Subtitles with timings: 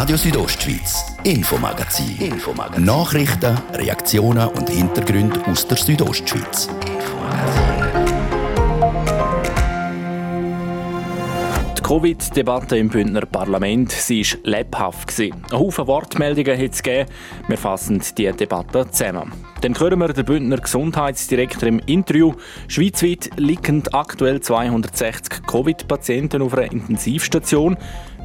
[0.00, 2.16] Radio Südostschweiz, Infomagazin.
[2.16, 2.86] Infomagazin.
[2.86, 6.70] Nachrichten, Reaktionen und Hintergründe aus der Südostschweiz.
[11.76, 15.20] Die Covid-Debatte im Bündner Parlament sie war lebhaft.
[15.20, 17.10] Ein Haufen Wortmeldungen hat es gegeben.
[17.48, 19.30] Wir fassen die Debatte zusammen.
[19.60, 22.32] Dann hören wir den Bündner Gesundheitsdirektor im Interview.
[22.68, 27.76] Schweizweit liegen aktuell 260 Covid-Patienten auf einer Intensivstation.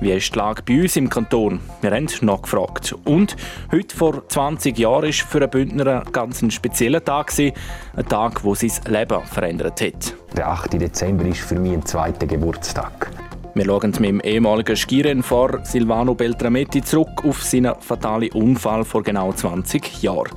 [0.01, 1.61] Wie ist die Lage bei uns im Kanton?
[1.79, 2.93] Wir haben nachgefragt.
[3.05, 3.37] Und
[3.71, 7.31] heute vor 20 Jahren war für einen Bündner ein ganz spezieller Tag.
[7.39, 10.13] Ein Tag, der sein Leben verändert hat.
[10.35, 10.73] Der 8.
[10.73, 13.09] Dezember ist für mich ein zweiter Geburtstag.
[13.53, 19.31] Wir schauen mit dem ehemaligen Skirennfahrer Silvano Beltrametti zurück auf seinen fatalen Unfall vor genau
[19.31, 20.31] 20 Jahren.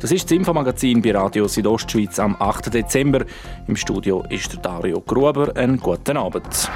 [0.00, 2.72] Das ist das Infomagazin bei Radio Südostschweiz am 8.
[2.74, 3.24] Dezember.
[3.66, 5.56] Im Studio ist der Dario Gruber.
[5.56, 6.70] Einen guten Abend.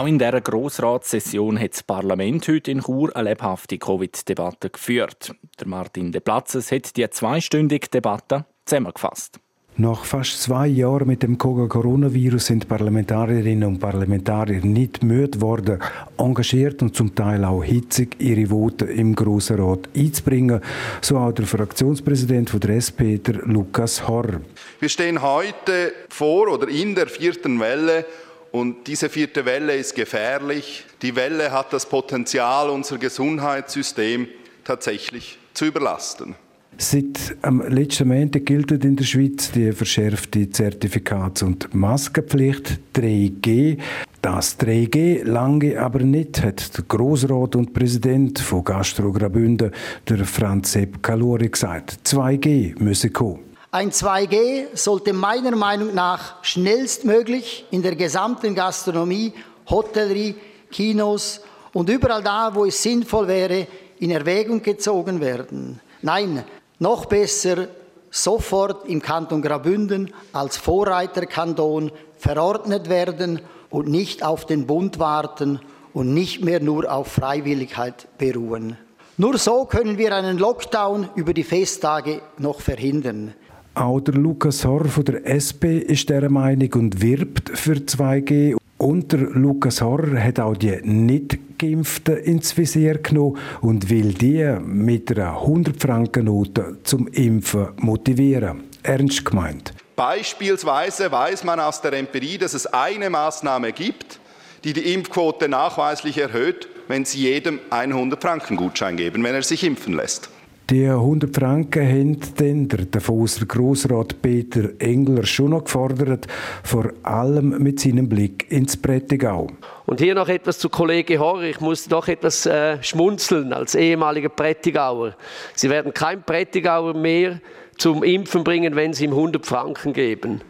[0.00, 5.34] Auch in dieser Grossratssession hat das Parlament heute in Chur eine lebhafte Covid-Debatte geführt.
[5.60, 9.40] Der Martin De Platzes hat die zweistündige Debatte zusammengefasst.
[9.76, 15.80] Nach fast zwei Jahren mit dem Coronavirus sind Parlamentarierinnen und Parlamentarier nicht müde worden,
[16.16, 20.62] engagiert und zum Teil auch hitzig ihre Voten im Grossen Rat einzubringen.
[21.02, 24.40] So auch der Fraktionspräsident von der SP, der Lukas Horr.
[24.78, 28.06] Wir stehen heute vor oder in der vierten Welle
[28.52, 30.84] und diese vierte Welle ist gefährlich.
[31.02, 34.28] Die Welle hat das Potenzial, unser Gesundheitssystem
[34.64, 36.34] tatsächlich zu überlasten.
[36.78, 43.76] Seit am letzten Montag gilt in der Schweiz die verschärfte Zertifikats- und Maskenpflicht 3G.
[44.22, 49.72] Das 3G lange aber nicht, hat der Grossrat und Präsident von Gastro Graubünden,
[50.08, 51.98] der Franz Sepp Kalori, gesagt.
[52.06, 53.49] 2G müsse kommen.
[53.72, 59.32] Ein 2G sollte meiner Meinung nach schnellstmöglich in der gesamten Gastronomie,
[59.68, 60.34] Hotellerie,
[60.72, 61.40] Kinos
[61.72, 63.68] und überall da, wo es sinnvoll wäre,
[64.00, 65.80] in Erwägung gezogen werden.
[66.02, 66.44] Nein,
[66.80, 67.68] noch besser
[68.10, 75.60] sofort im Kanton Graubünden als Vorreiterkanton verordnet werden und nicht auf den Bund warten
[75.92, 78.76] und nicht mehr nur auf Freiwilligkeit beruhen.
[79.16, 83.34] Nur so können wir einen Lockdown über die Festtage noch verhindern.
[83.74, 88.56] Auch der Lukas Horr von der SP ist der Meinung und wirbt für 2G.
[88.78, 95.10] Und der Lukas Horr hat auch die Nicht-Geimpften ins Visier genommen und will die mit
[95.16, 98.64] einer 100-Franken-Note zum Impfen motivieren.
[98.82, 99.72] Ernst gemeint.
[99.94, 104.18] Beispielsweise weiß man aus der Empirie, dass es eine Maßnahme gibt,
[104.64, 109.94] die die Impfquote nachweislich erhöht, wenn sie jedem einen 100-Franken-Gutschein geben, wenn er sich impfen
[109.94, 110.28] lässt.
[110.70, 116.28] Die 100 Franken haben dann der Davoser Grossrat Peter Engler schon noch gefordert,
[116.62, 119.48] vor allem mit seinem Blick ins Prättigau.
[119.86, 121.42] Und hier noch etwas zu Kollege Horr.
[121.42, 125.16] Ich muss doch etwas äh, schmunzeln als ehemaliger Prättigauer.
[125.56, 127.40] Sie werden kein Prättigauer mehr
[127.76, 130.40] zum Impfen bringen, wenn Sie ihm 100 Franken geben.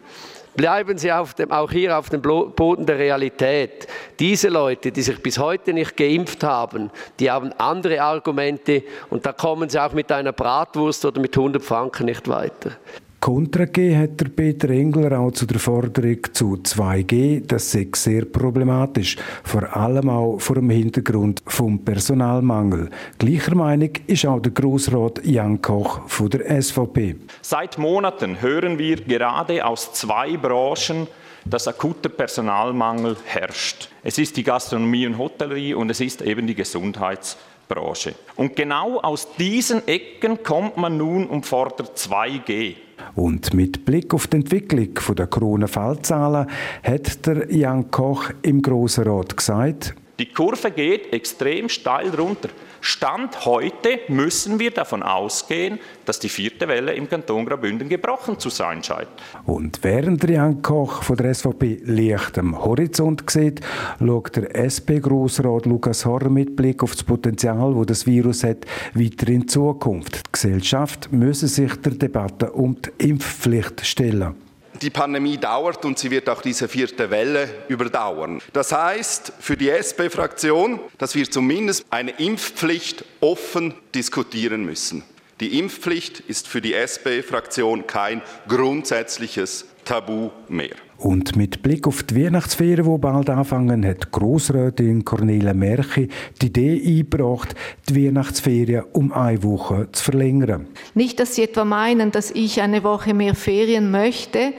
[0.55, 3.87] Bleiben Sie dem, auch hier auf dem Boden der Realität.
[4.19, 9.33] Diese Leute, die sich bis heute nicht geimpft haben, die haben andere Argumente und da
[9.33, 12.73] kommen sie auch mit einer Bratwurst oder mit 100 Franken nicht weiter.
[13.21, 17.47] Kontra gegeben hat der Peter Engler auch zu der Forderung zu 2G.
[17.47, 22.89] Das sei sehr problematisch, vor allem auch vor dem Hintergrund vom Personalmangel.
[23.19, 27.17] Gleicher Meinung ist auch der Grossrat Jan Koch von der SVP.
[27.43, 31.07] Seit Monaten hören wir gerade aus zwei Branchen,
[31.45, 33.91] dass akuter Personalmangel herrscht.
[34.03, 38.15] Es ist die Gastronomie und Hotellerie und es ist eben die Gesundheitsbranche.
[38.37, 42.77] Und genau aus diesen Ecken kommt man nun und fordert 2G.
[43.15, 46.47] Und mit Blick auf die Entwicklung der Corona-Fallzahlen
[46.83, 52.51] hat der Jan Koch im Grossen Rat gesagt, die Kurve geht extrem steil runter.
[52.81, 58.49] Stand heute müssen wir davon ausgehen, dass die vierte Welle im Kanton Graubünden gebrochen zu
[58.49, 59.09] sein scheint.
[59.45, 63.61] Und während Jan Koch von der SVP leicht am Horizont sieht,
[63.99, 68.65] schaut der SP-Grossrat Lukas Horr mit Blick auf das Potenzial, wo das Virus hat,
[68.95, 70.17] weiter in Zukunft.
[70.17, 74.50] Die Gesellschaft müsse sich der Debatte um die Impfpflicht stellen.
[74.83, 78.41] Die Pandemie dauert und sie wird auch diese vierte Welle überdauern.
[78.55, 85.03] Das heißt für die SP-Fraktion, dass wir zumindest eine Impfpflicht offen diskutieren müssen.
[85.41, 90.77] Die Impfpflicht ist für die SP-Fraktion kein grundsätzliches Tabu mehr.
[91.01, 96.09] Und mit Blick auf die Weihnachtsferien, die bald anfangen, hat Grossrätin Cornelia Merchi
[96.43, 97.55] die Idee eingebracht,
[97.89, 100.67] die Weihnachtsferien um eine Woche zu verlängern.
[100.95, 104.53] Nicht, dass Sie etwa meinen, dass ich eine Woche mehr Ferien möchte,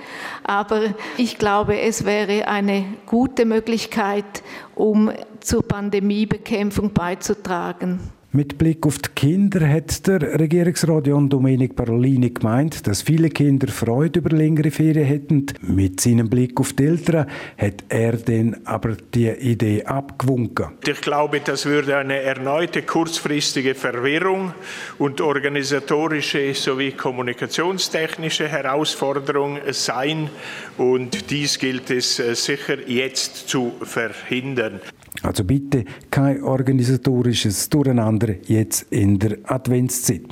[0.44, 4.42] aber ich glaube, es wäre eine gute Möglichkeit,
[4.74, 5.12] um
[5.42, 8.00] zur Pandemiebekämpfung beizutragen.
[8.34, 13.68] Mit Blick auf die Kinder hat der Regierungsrat John Domenic Parolini gemeint, dass viele Kinder
[13.68, 15.48] Freude über längere Ferien hätten.
[15.60, 20.68] Mit seinem Blick auf die Eltern hat er dann aber die Idee abgewunken.
[20.88, 24.54] Ich glaube, das würde eine erneute kurzfristige Verwirrung
[24.98, 30.30] und organisatorische sowie kommunikationstechnische Herausforderung sein.
[30.78, 34.80] Und dies gilt es äh, sicher jetzt zu verhindern.
[35.24, 40.24] Also bitte kein organisatorisches Durcheinander jetzt in der Adventszeit.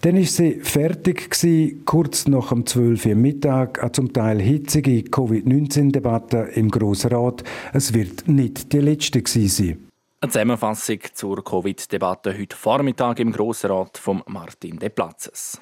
[0.00, 5.02] Dann ist sie fertig gewesen, kurz nach dem 12 Uhr Mittag, eine zum Teil hitzige
[5.02, 7.44] Covid-19-Debatte im Grossen Rat.
[7.72, 9.88] Es wird nicht die letzte gewesen sein.
[10.20, 15.60] Eine Zusammenfassung zur Covid-Debatte heute Vormittag im Grossen Rat von Martin De Platzes.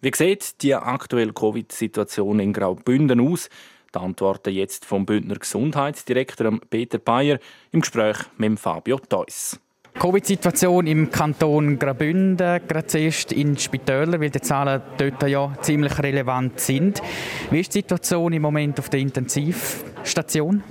[0.00, 3.48] Wie sieht die aktuelle Covid-Situation in Graubünden aus?
[3.96, 7.38] Die Antworten jetzt vom Bündner Gesundheitsdirektor Peter Bayer
[7.72, 9.58] im Gespräch mit Fabio Theus.
[9.98, 16.60] Covid-Situation im Kanton Graubünden, gerade zuerst in Spitälern, weil die Zahlen dort ja ziemlich relevant
[16.60, 17.00] sind.
[17.50, 20.62] Wie ist die Situation im Moment auf der Intensivstation?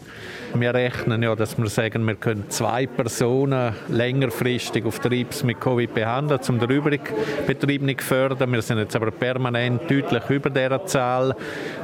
[0.58, 5.94] Wir rechnen ja, dass wir sagen, wir können zwei Personen längerfristig auf IPS mit Covid
[5.94, 7.04] behandeln, um den übrigen
[7.46, 8.54] Betrieb nicht zu fördern.
[8.54, 11.36] Wir sind jetzt aber permanent deutlich über dieser Zahl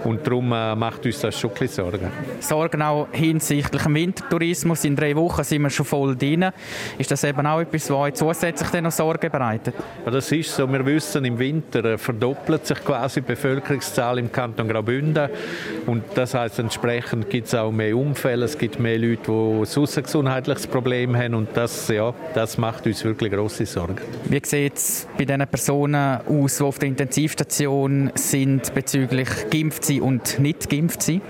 [0.06, 2.12] und darum äh, macht uns das schon ein bisschen Sorgen.
[2.40, 4.86] Sorgen auch hinsichtlich dem Wintertourismus.
[4.86, 6.46] In drei Wochen sind wir schon voll drin.
[6.98, 9.76] Ist das eben auch etwas, was euch zusätzlich noch Sorgen bereitet?
[10.06, 10.72] Ja, das ist so.
[10.72, 15.30] Wir wissen, im Winter äh, verdoppelt sich quasi die Bevölkerungszahl im Kanton Graubünden
[15.88, 20.04] und das heißt entsprechend gibt es auch mehr Unfälle, es gibt mehr Leute, die ein
[20.04, 23.98] gesundheitliches Problem haben und das, ja, das macht uns wirklich große Sorgen.
[24.26, 30.02] Wie sieht es bei den Personen aus, die auf der Intensivstation sind bezüglich geimpft sein
[30.02, 31.22] und nicht geimpft sein?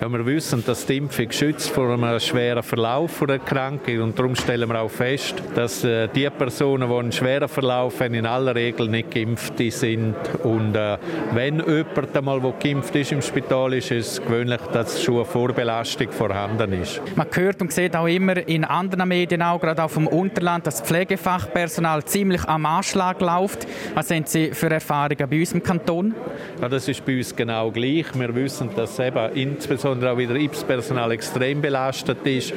[0.00, 4.34] Ja, wir wissen, dass die Impfung schützt vor einem schweren Verlauf der Erkrankung und darum
[4.34, 8.56] stellen wir auch fest, dass äh, die Personen, die einen schweren Verlauf haben, in aller
[8.56, 10.98] Regel nicht geimpft sind und äh,
[11.34, 15.24] wenn jemand einmal, der geimpft ist im Spital ist, ist es gewöhnlich, dass schon eine
[15.24, 17.00] Vorbelastung vorhanden ist ist.
[17.16, 20.80] Man hört und sieht auch immer in anderen Medien, auch gerade auf dem Unterland, dass
[20.80, 23.66] das Pflegefachpersonal ziemlich am Anschlag läuft.
[23.94, 26.14] Was haben Sie für Erfahrungen bei uns im Kanton?
[26.60, 28.06] Ja, das ist bei uns genau gleich.
[28.14, 32.52] Wir wissen, dass eben insbesondere auch wieder IPS-Personal extrem belastet ist,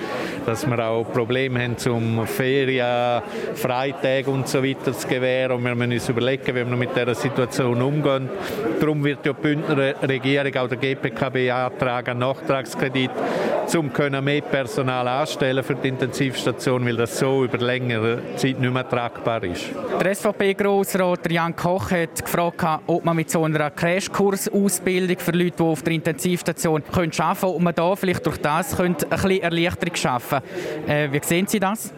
[0.46, 3.22] dass wir auch Probleme haben, zum Ferien,
[3.56, 5.58] Freitage und so weiter zu gewähren.
[5.58, 8.30] Und wir müssen uns überlegen, wie wir mit dieser Situation umgehen.
[8.80, 13.12] Darum wird die Bündner Regierung, auch der GPK beantragen, einen Nachtragskredit,
[13.76, 18.74] um können mehr Personal anstellen für die Intensivstation, weil das so über längere Zeit nicht
[18.74, 19.70] mehr tragbar ist.
[20.00, 25.64] Der SVP-Grossrat Jan Koch hat gefragt, ob man mit so einer Crashkursausbildung für Leute, die
[25.64, 30.40] auf der Intensivstation arbeiten können, ob man da vielleicht durch das ein bisschen Erleichterung schaffen
[30.86, 30.92] könnte.
[30.92, 31.94] Äh, wie sehen Sie das?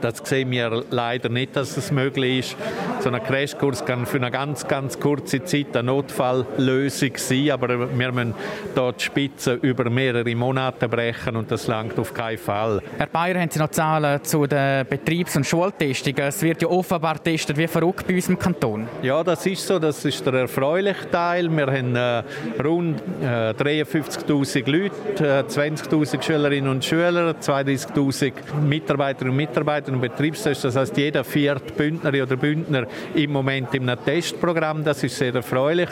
[0.00, 2.56] Das sehen wir leider nicht, dass es möglich ist.
[3.00, 8.12] So ein Crashkurs kann für eine ganz, ganz kurze Zeit eine Notfalllösung sein, aber wir
[8.12, 8.34] müssen
[8.74, 12.82] dort die Spitze über mehrere Monate brechen und das langt auf keinen Fall.
[12.96, 16.22] Herr Bayer, haben Sie noch Zahlen zu den Betriebs- und Schultestungen?
[16.26, 18.88] Es wird ja offenbar getestet wie verrückt bei uns im Kanton.
[19.02, 19.78] Ja, das ist so.
[19.78, 21.48] Das ist der erfreuliche Teil.
[21.48, 22.22] Wir haben äh,
[22.60, 28.32] rund äh, 53'000 Leute, äh, 20'000 Schülerinnen und Schüler, 32'000
[28.66, 30.64] Mitarbeiterinnen und Mitarbeiter einen Betriebstest.
[30.64, 34.84] Das heißt, jeder vierte Bündner oder Bündner im Moment in einem Testprogramm.
[34.84, 35.88] Das ist sehr erfreulich.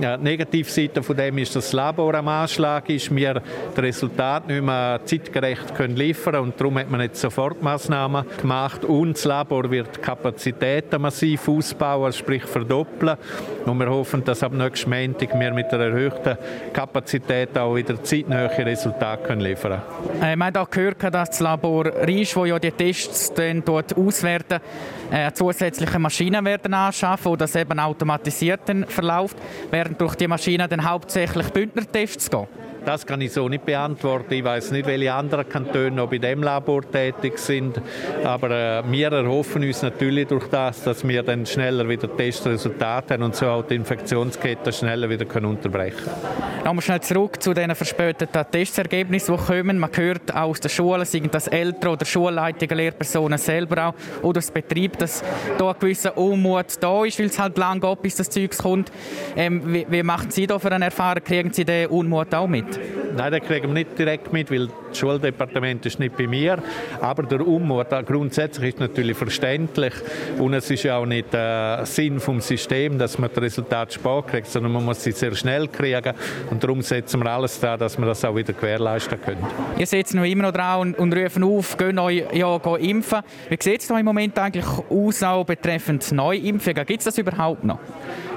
[0.00, 3.14] Die Negativseite von dem ist, dass das Labor am Anschlag ist.
[3.14, 3.42] Wir
[3.74, 9.14] das Resultat nicht mehr zeitgerecht können liefern und darum hat man jetzt Sofortmaßnahmen gemacht und
[9.14, 13.16] das Labor wird Kapazitäten massiv ausbauen, sprich verdoppeln.
[13.66, 16.38] Und wir hoffen, dass ab nächsten Montag wir mit der erhöhten
[16.72, 20.22] Kapazität auch wieder zeitnahe Resultate liefern können.
[20.22, 24.60] Äh, man hat auch gehört, dass das Labor Riesch, wo ja die Tests dann auswerten,
[25.10, 29.36] äh, zusätzliche Maschinen werden anschaffen, wo das eben automatisiert dann verläuft.
[29.72, 32.46] Werden durch die Maschinen dann hauptsächlich Bündnertests gehen?
[32.84, 34.34] Das kann ich so nicht beantworten.
[34.34, 37.80] Ich weiß nicht, welche anderen Kantone noch bei dem Labor tätig sind.
[38.24, 43.22] Aber äh, wir erhoffen uns natürlich durch das, dass wir dann schneller wieder Testresultate haben
[43.22, 46.42] und so auch die Infektionskette schneller wieder können unterbrechen können.
[46.64, 49.78] Nochmal schnell zurück zu den verspäteten Testergebnissen, die kommen.
[49.78, 54.34] Man hört auch aus den Schulen, sind das Eltern oder Schulleitungen, Lehrpersonen selber auch oder
[54.34, 55.24] das Betrieb, dass
[55.58, 58.92] da ein gewisser Unmut da ist, weil es halt lang geht, bis das Zeug kommt.
[59.36, 61.24] Ähm, wie, wie machen Sie da für eine Erfahrung?
[61.24, 62.71] Kriegen Sie den Unmut auch mit?
[63.16, 66.62] Nein, den kriegen wir nicht direkt mit, weil das Schuldepartement ist nicht bei mir.
[67.00, 69.92] Aber der Unmut grundsätzlich ist natürlich verständlich
[70.38, 74.26] und es ist ja auch nicht äh, Sinn vom System, dass man das Resultat spät
[74.28, 76.14] kriegt, sondern man muss sie sehr schnell kriegen
[76.50, 79.46] und darum setzen wir alles da, dass wir das auch wieder gewährleisten können.
[79.78, 83.20] Ihr seid noch immer noch dran und, und rufen auf, gehen euch ja, gehen impfen.
[83.48, 86.86] Wie sieht es im Moment eigentlich aus, auch betreffend Neuimpfungen?
[86.86, 87.78] Gibt es das überhaupt noch?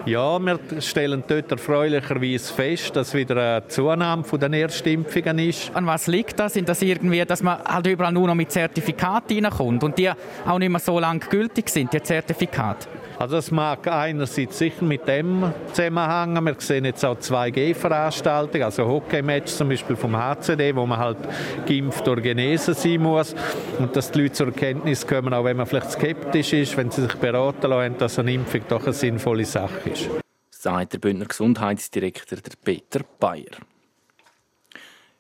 [0.06, 5.72] Ja, wir stellen dort erfreulicherweise fest, dass wieder eine Zunahme von den Erstimpfungen ist.
[5.74, 6.54] An was liegt das?
[6.54, 10.12] Sind das irgendwie, dass man halt überall nur noch mit Zertifikaten reinkommt und die
[10.46, 12.88] auch nicht mehr so lange gültig sind, die Zertifikate?
[13.18, 16.46] Also das mag einerseits sicher mit dem zusammenhängen.
[16.46, 21.18] Wir sehen jetzt auch 2G-Veranstaltungen, also Hockey-Match zum Beispiel vom HCD, wo man halt
[21.66, 23.34] geimpft oder genesen sein muss.
[23.80, 27.04] Und dass die Leute zur Erkenntnis kommen, auch wenn man vielleicht skeptisch ist, wenn sie
[27.04, 30.10] sich beraten lassen, dass eine Impfung doch eine sinnvolle Sache ist.
[30.50, 33.46] Sagt der Bündner Gesundheitsdirektor Peter Bayer.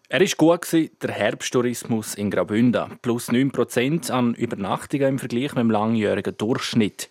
[0.07, 2.99] Er war gut, der Herbsttourismus in Graubünden.
[3.01, 7.09] Plus 9% an Übernachtungen im Vergleich mit dem langjährigen Durchschnitt.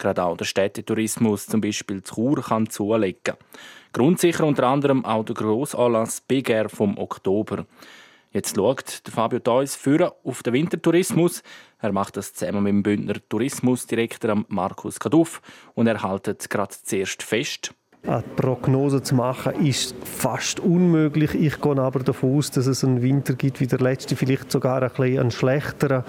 [0.00, 3.34] Gerade auch der Städtetourismus, zum Beispiel zu Chur, kann zulegen.
[3.92, 7.66] Grundsicher unter anderem auch der Grossanlass Big Air vom Oktober.
[8.32, 11.42] Jetzt schaut Fabio Theus für auf den Wintertourismus.
[11.80, 15.42] Er macht das zusammen mit dem Bündner Tourismusdirektor Markus Kaduff
[15.74, 17.74] und er haltet gerade zuerst fest,
[18.06, 21.34] eine Prognose zu machen, ist fast unmöglich.
[21.34, 24.82] Ich gehe aber davon aus, dass es einen Winter gibt wie der letzte, vielleicht sogar
[24.82, 26.04] ein bisschen einen schlechteren.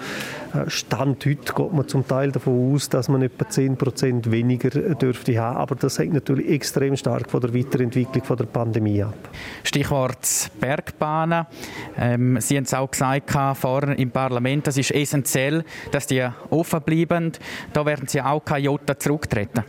[0.54, 5.38] Äh, Stand heute geht man zum Teil davon aus, dass man etwa 10% weniger dürfte
[5.38, 5.58] haben.
[5.58, 9.28] Aber das hängt natürlich extrem stark von der Weiterentwicklung von der Pandemie ab.
[9.62, 11.46] Stichwort Bergbahnen.
[11.98, 16.80] Ähm, Sie haben es auch gesagt vorhin im Parlament, es ist essentiell, dass die offen
[16.80, 17.32] bleiben.
[17.72, 19.64] Da werden Sie auch keine Jota zurücktreten.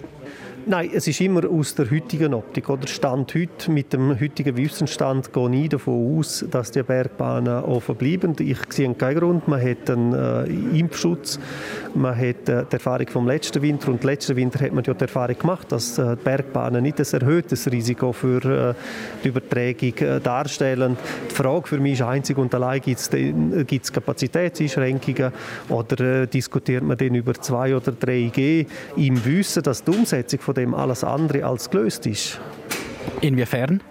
[0.65, 2.69] Nein, es ist immer aus der heutigen Optik.
[2.69, 7.95] Oder Stand heute, mit dem heutigen Wissensstand, gehe ich davon aus, dass die Bergbahnen offen
[7.97, 8.33] bleiben.
[8.39, 9.47] Ich sehe keinen Grund.
[9.49, 11.37] Man hat einen äh, Impfschutz,
[11.95, 15.01] man hat äh, die Erfahrung vom letzten Winter und letzten Winter hat man ja die
[15.01, 18.73] Erfahrung gemacht, dass äh, die Bergbahnen nicht ein erhöhtes Risiko für äh,
[19.21, 20.95] die Übertragung äh, darstellen.
[21.29, 25.33] Die Frage für mich ist einzig und allein, gibt es Kapazitätseinschränkungen
[25.67, 28.65] oder äh, diskutiert man dann über 2 oder 3G
[28.95, 32.39] im Wissen, dass die Umsetzung von von dem alles andere als gelöst ist.
[33.21, 33.81] Inwiefern?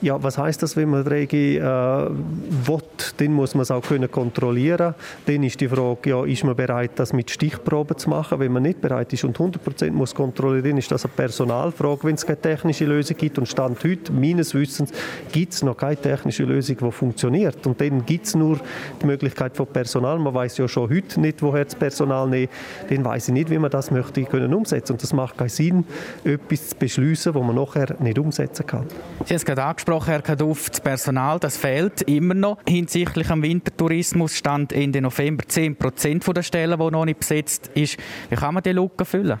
[0.00, 2.82] Ja, was heißt das, wenn man 3G äh, will,
[3.16, 4.94] dann muss man es auch können kontrollieren.
[5.26, 8.38] Dann ist die Frage, ja, ist man bereit, das mit Stichproben zu machen?
[8.38, 12.14] Wenn man nicht bereit ist und 100% muss kontrollieren, dann ist das eine Personalfrage, wenn
[12.14, 13.38] es keine technische Lösung gibt.
[13.38, 14.92] Und Stand heute, meines Wissens,
[15.32, 17.66] gibt es noch keine technische Lösung, die funktioniert.
[17.66, 18.60] Und dann gibt es nur
[19.02, 20.20] die Möglichkeit von Personal.
[20.20, 22.48] Man weiß ja schon heute nicht, woher das Personal nehmen.
[22.88, 24.92] Dann weiß ich nicht, wie man das möchte können umsetzen.
[24.92, 25.84] Und das macht keinen Sinn,
[26.22, 28.86] etwas zu beschließen, was man nachher nicht umsetzen kann.
[29.24, 32.58] Sie haben es gerade angesprochen angesprochen, Herr Kaduff, das Personal, das fehlt immer noch.
[32.68, 37.96] Hinsichtlich am Wintertourismus stand Ende November 10 Prozent der Stellen, die noch nicht besetzt ist.
[38.28, 39.40] Wie kann man diese Lücke füllen?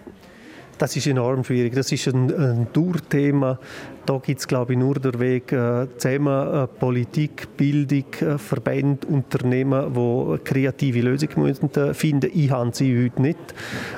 [0.78, 1.74] Das ist enorm schwierig.
[1.74, 3.58] Das ist ein, ein Dauerthema
[4.06, 9.06] da gibt es, glaube ich, nur den Weg äh, zusammen äh, Politik, Bildung, äh, Verbände,
[9.06, 13.38] Unternehmen, die kreative Lösungen müssen, äh, finden Ich habe sie heute nicht.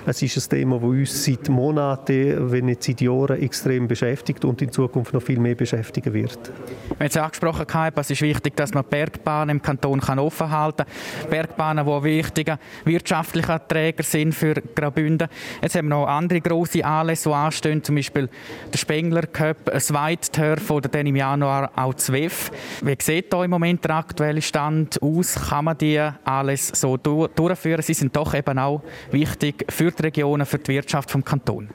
[0.06, 4.60] Es ist ein Thema, das uns seit Monaten, wenn nicht seit Jahren, extrem beschäftigt und
[4.62, 6.52] in Zukunft noch viel mehr beschäftigen wird.
[6.88, 10.84] Wir haben es angesprochen, es ist wichtig, dass man Bergbahnen im Kanton kann offen halten
[10.84, 11.30] kann.
[11.30, 15.28] Bergbahnen, die wichtiger wirtschaftlicher Träger sind für Graubünden.
[15.62, 18.28] Jetzt haben wir noch andere grosse Anlässe, die anstehen, zum Beispiel
[18.72, 22.50] der Spengler Cup, ein Zweitturf oder dann im Januar auch ZWEF.
[22.82, 25.34] Wie sieht da im Moment der aktuelle Stand aus?
[25.34, 27.82] Kann man die alles so durchführen?
[27.82, 31.68] Sie sind doch eben auch wichtig für die Regionen, für die Wirtschaft vom Kanton.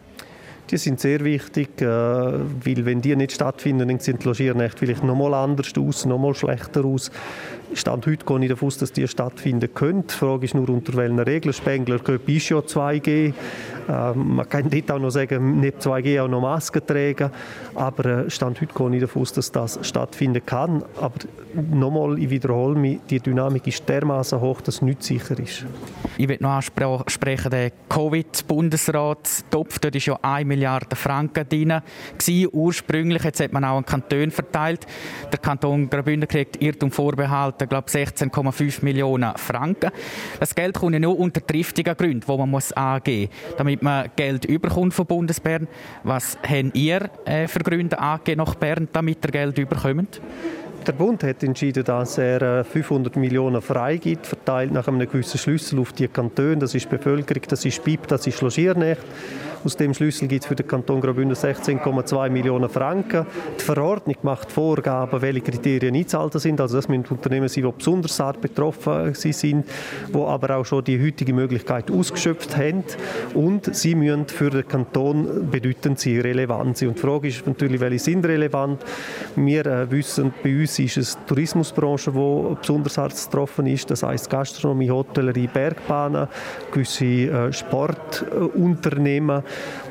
[0.72, 5.04] Die sind sehr wichtig, äh, weil wenn die nicht stattfinden, dann sehen die Logiernächte vielleicht
[5.04, 7.12] noch mal anders aus, noch mal schlechter aus.
[7.76, 10.08] Stand heute gehe ich davon aus, dass die stattfinden können.
[10.08, 11.54] Die Frage ist nur, unter welchen Regeln.
[11.54, 13.34] Spengler Cup ist ja 2G.
[13.88, 17.30] Ähm, man kann dort auch noch sagen, neben 2G auch noch Masken tragen,
[17.76, 20.84] aber äh, Stand heute gehe ich davon aus, dass das stattfinden kann.
[21.00, 21.16] Aber
[21.54, 25.66] nochmal, ich wiederhole mich, die Dynamik ist dermaßen hoch, dass nichts sicher ist.
[26.18, 31.82] Ich will noch ansprechen, der Covid-Bundesratstopf, dort war ja 1 Milliarde Franken drin.
[32.52, 34.88] Ursprünglich, jetzt hat man auch an Kanton verteilt.
[35.32, 39.92] Der Kanton Graubünden kriegt Irrtum vorbehalten, glaube 16,5 Millionen Franken.
[40.40, 44.10] Das Geld kommt ja nur unter triftigen Gründen, die man muss angeben muss, damit man
[44.16, 45.68] Geld überkommt von Bundesbern.
[46.04, 50.22] Was habt ihr äh, für Gründe angegeben nach Bern, damit ihr Geld überkommt?
[50.86, 55.80] Der Bund hat entschieden, dass er 500 äh, Millionen freigibt, verteilt nach einem gewissen Schlüssel
[55.80, 56.58] auf die Kantone.
[56.58, 59.04] Das ist Bevölkerung, das ist BIP, das ist Logiernächte.
[59.66, 63.26] Aus dem Schlüssel gibt es für den Kanton Graubünden 16,2 Millionen Franken.
[63.60, 66.62] Die Verordnung macht Vorgaben, welche Kriterien einzuhalten sind.
[66.62, 69.66] Also das müssen Unternehmen sein, die besonders hart betroffen sind,
[70.14, 72.84] die aber auch schon die heutige Möglichkeit ausgeschöpft haben.
[73.34, 76.90] Und sie müssen für den Kanton bedeutend sein, relevant sein.
[76.90, 78.86] Und die Frage ist natürlich, welche sind relevant.
[79.36, 83.90] Wir äh, wissen, bei uns ist es die Tourismusbranche, die besonders hart getroffen ist.
[83.90, 86.28] Das heißt Gastronomie, Hotellerie, Bergbahnen,
[86.72, 89.42] gewisse äh, Sportunternehmen.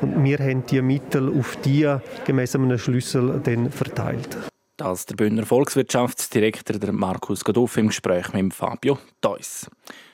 [0.01, 1.95] Und wir haben die Mittel auf die
[2.25, 4.37] gemäß einem Schlüssel dann verteilt.
[4.77, 9.67] Das der Bündner Volkswirtschaftsdirektor der Markus Gaduff im Gespräch mit Fabio Deuss.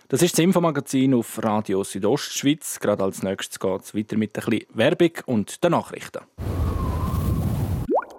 [0.08, 2.79] Das ist das Infomagazin auf Radio Südostschweiz.
[2.79, 6.20] Gerade als nächstes geht es weiter mit ein bisschen Werbung und den Nachrichten.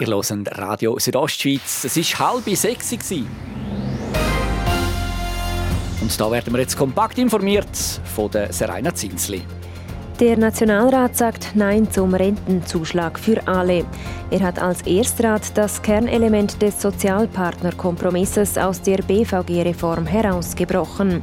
[0.00, 1.84] Ihr hört Radio Südostschweiz.
[1.84, 2.94] Es war halb sechs.
[6.06, 7.66] Und da werden wir jetzt kompakt informiert
[8.04, 9.42] von der Serena Zinsli.
[10.20, 13.84] Der Nationalrat sagt Nein zum Rentenzuschlag für alle.
[14.30, 21.22] Er hat als Erstrat das Kernelement des Sozialpartnerkompromisses aus der BVG-Reform herausgebrochen.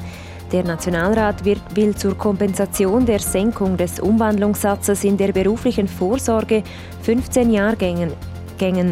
[0.51, 6.61] Der Nationalrat wird, will zur Kompensation der Senkung des Umwandlungssatzes in der beruflichen Vorsorge
[7.03, 8.11] 15 Jahrgängen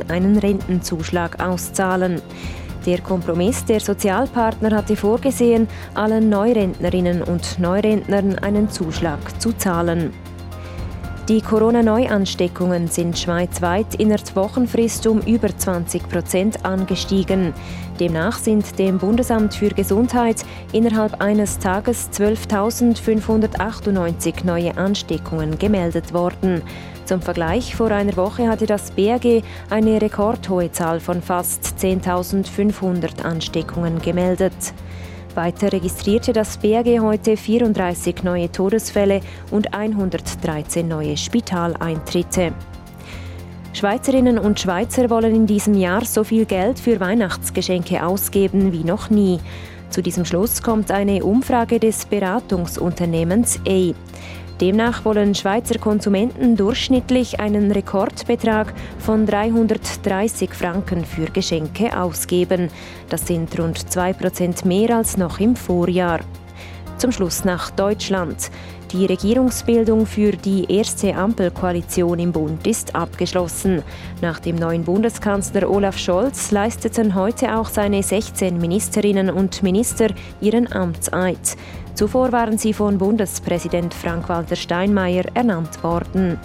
[0.07, 2.21] einen Rentenzuschlag auszahlen.
[2.85, 10.11] Der Kompromiss der Sozialpartner hatte vorgesehen, allen Neurentnerinnen und Neurentnern einen Zuschlag zu zahlen.
[11.29, 17.53] Die Corona-Neuansteckungen sind schweizweit in der Wochenfrist um über 20 Prozent angestiegen.
[17.99, 26.63] Demnach sind dem Bundesamt für Gesundheit innerhalb eines Tages 12.598 neue Ansteckungen gemeldet worden.
[27.05, 34.01] Zum Vergleich, vor einer Woche hatte das BRG eine rekordhohe Zahl von fast 10.500 Ansteckungen
[34.01, 34.53] gemeldet.
[35.35, 42.53] Weiter registrierte das BRG heute 34 neue Todesfälle und 113 neue Spitaleintritte.
[43.73, 49.09] Schweizerinnen und Schweizer wollen in diesem Jahr so viel Geld für Weihnachtsgeschenke ausgeben wie noch
[49.09, 49.39] nie.
[49.89, 53.93] Zu diesem Schluss kommt eine Umfrage des Beratungsunternehmens A.
[54.61, 62.69] Demnach wollen Schweizer Konsumenten durchschnittlich einen Rekordbetrag von 330 Franken für Geschenke ausgeben.
[63.09, 66.19] Das sind rund 2% mehr als noch im Vorjahr.
[66.99, 68.51] Zum Schluss nach Deutschland.
[68.93, 73.83] Die Regierungsbildung für die erste Ampelkoalition im Bund ist abgeschlossen.
[74.21, 80.09] Nach dem neuen Bundeskanzler Olaf Scholz leisteten heute auch seine 16 Ministerinnen und Minister
[80.41, 81.55] ihren Amtseid.
[81.95, 86.37] Zuvor waren sie von Bundespräsident Frank-Walter Steinmeier ernannt worden.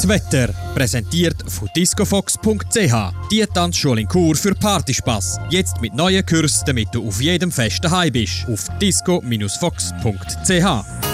[0.00, 2.94] Das Wetter präsentiert von discofox.ch.
[3.30, 5.38] Die Tanzschule in Kur für Partyspaß.
[5.50, 8.46] Jetzt mit neuen Kursen, damit du auf jedem Fest daheim bist.
[8.48, 11.09] Auf disco-fox.ch.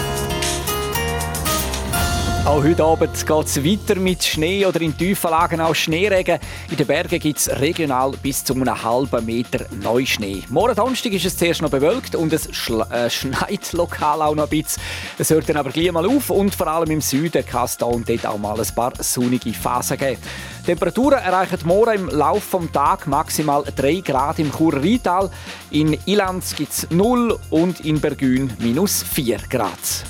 [2.47, 6.39] Auch heute Abend geht es weiter mit Schnee oder in tiefen Lagen auch Schneeregen.
[6.71, 10.43] In den Bergen gibt es regional bis zu einem halben Meter Neuschnee.
[10.47, 14.49] Morgen Donnerstag ist es zuerst noch bewölkt und es äh, schneit lokal auch noch ein
[14.49, 14.81] bisschen.
[15.17, 17.85] Es hört dann aber gleich mal auf und vor allem im Süden kann es da
[17.85, 20.21] und dort auch mal ein paar sonnige Phasen geben.
[20.65, 25.29] Temperaturen erreichen morgen im Laufe des Tages maximal 3 Grad im Churer Rheintal.
[25.71, 30.07] In Ilanz gibt es 0 und in Bergün minus 4 Grad.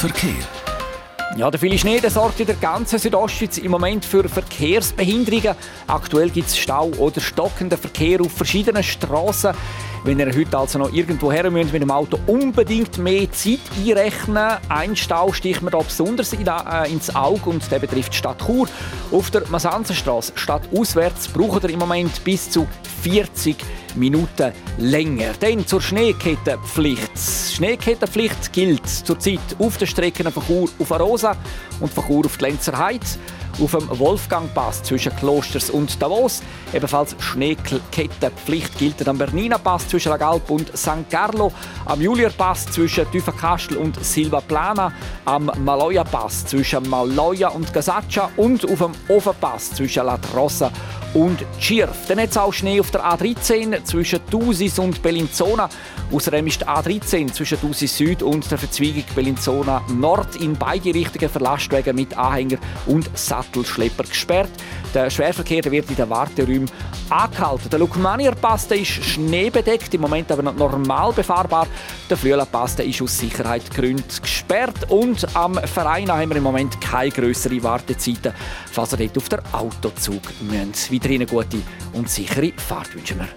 [0.00, 0.32] Verkehr.
[1.36, 5.54] Ja, der viele Schnee der sorgt in der ganzen Südostschweiz im Moment für Verkehrsbehinderungen.
[5.88, 9.52] Aktuell gibt es Stau oder stockenden Verkehr auf verschiedenen Straßen.
[10.02, 14.56] Wenn ihr heute also noch irgendwo her müsst mit dem Auto, unbedingt mehr Zeit einrechnen.
[14.70, 18.42] Ein Stau sticht mir da besonders in, äh, ins Auge und der betrifft die Stadt
[18.46, 18.68] Chur.
[19.12, 22.66] Auf der Masanzenstraße stadtauswärts braucht ihr im Moment bis zu
[23.02, 23.79] 40 Minuten
[24.78, 25.32] länger.
[25.40, 27.10] Dann zur Schneekettenpflicht.
[27.54, 31.36] Schneekettenpflicht gilt zurzeit auf den Strecken von Chur auf Arosa
[31.80, 33.06] und von Chur auf die Lenzer Heide
[33.62, 36.42] auf dem Wolfgangpass zwischen Klosters und Davos.
[36.72, 41.10] Ebenfalls Schneekettenpflicht gilt am Bernina Pass zwischen Lagalp und St.
[41.10, 41.52] Carlo,
[41.86, 44.92] am Julier Pass zwischen Tüfenkastel und Silva Plana,
[45.24, 50.70] am Maloja Pass zwischen Maloja und Gasaccia und auf dem Ofenpass zwischen La Trossa
[51.14, 52.06] und Schirf.
[52.08, 55.68] Dann hat es auch Schnee auf der A13 zwischen Thusis und Bellinzona.
[56.12, 61.28] Außerdem ist die A13 zwischen Thusis Süd und der Verzweigung Bellinzona Nord in beide Richtungen
[61.28, 64.50] für Lastwagen mit Anhänger und Sattelschlepper gesperrt.
[64.94, 66.70] Der Schwerverkehr wird in den Warteräumen
[67.10, 67.70] angehalten.
[67.70, 71.66] Der Lukmanier Pass ist schneebedeckt, im Moment aber noch normal befahrbar.
[72.08, 77.10] Der Flüela Pass ist aus Sicherheitsgründen gesperrt und am Verein haben wir im Moment keine
[77.10, 78.32] größeren Wartezeiten,
[78.70, 80.92] falls ihr dort auf der Autozug müsst.
[80.92, 81.58] Weiterhin eine gute
[81.92, 83.28] und sichere Fahrt wünschen wir.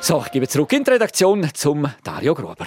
[0.00, 2.66] So, ich gebe zurück in die Redaktion zum Dario Gruber.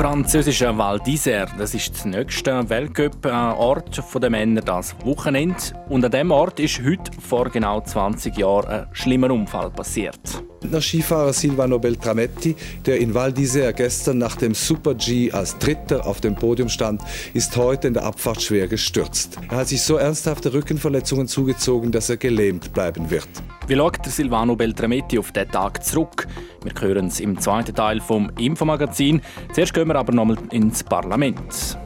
[0.00, 5.60] französische Val d'Isère, das ist der nächste Weltcup-Ort der Männer das Wochenende.
[5.90, 10.42] Und an diesem Ort ist heute vor genau 20 Jahren ein schlimmer Unfall passiert.
[10.62, 16.06] Der Skifahrer Silvano Beltrametti, der in Val d'Isère gestern nach dem Super G als Dritter
[16.06, 17.02] auf dem Podium stand,
[17.34, 19.38] ist heute in der Abfahrt schwer gestürzt.
[19.50, 23.28] Er hat sich so ernsthafte Rückenverletzungen zugezogen, dass er gelähmt bleiben wird.
[23.66, 26.26] Wie schaut der Silvano Beltrametti auf den Tag zurück?
[26.62, 29.22] Wir hören es im zweiten Teil vom Infomagazin.
[29.54, 31.76] Zuerst gehen wir aber nochmal ins Parlament.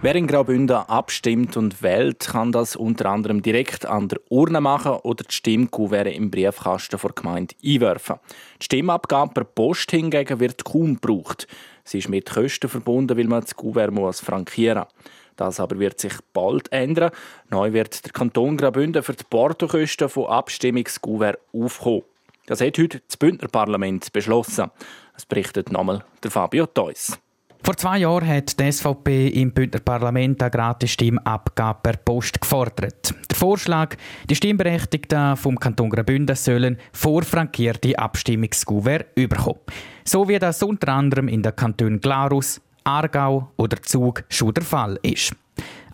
[0.00, 4.92] Wer in Graubünden abstimmt und wählt, kann das unter anderem direkt an der Urne machen
[5.02, 8.16] oder die Stimmkuverte im Briefkasten der Gemeinde einwerfen.
[8.60, 11.46] Die Stimmabgabe per Post hingegen wird kaum gebraucht.
[11.84, 14.94] Sie ist mit Kosten verbunden, weil man das Kuvert frankieren muss.
[15.38, 17.12] Das aber wird sich bald ändern.
[17.48, 22.02] Neu wird der Kanton Graubünden für die Portokosten von Abstimmungskuvert aufkommen.
[22.46, 24.70] Das hat heute das Bündner Parlament beschlossen.
[25.14, 27.16] Das berichtet nochmal der Fabio Theus.
[27.62, 33.14] Vor zwei Jahren hat die SVP im Bündner Parlament eine gratis Stimmabgabe per Post gefordert.
[33.30, 33.94] Der Vorschlag,
[34.28, 39.60] die Stimmberechtigten vom Kanton Graubünden sollen vorfrankierte Abstimmungskuvert überkommen.
[40.04, 44.98] So wie das unter anderem in den Kantonen Glarus, Aargau oder Zug schon der Fall
[45.02, 45.34] ist.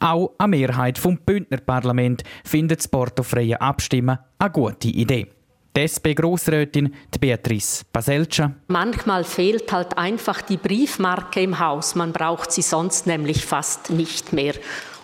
[0.01, 5.29] Auch eine Mehrheit vom Bündner Parlament findet das portofreie Abstimmen eine gute Idee.
[5.77, 8.53] Die SP-Grossrätin Beatrice Baselca.
[8.69, 11.97] Manchmal fehlt halt einfach die Briefmarke im Haus.
[11.97, 14.55] Man braucht sie sonst nämlich fast nicht mehr.